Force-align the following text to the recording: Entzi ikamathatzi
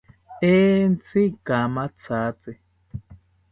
Entzi 0.53 1.19
ikamathatzi 1.31 2.51